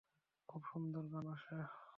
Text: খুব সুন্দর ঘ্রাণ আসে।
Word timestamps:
খুব 0.49 0.61
সুন্দর 0.65 1.03
ঘ্রাণ 1.07 1.27
আসে। 1.27 1.57